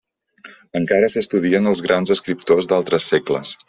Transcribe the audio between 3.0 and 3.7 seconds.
segles.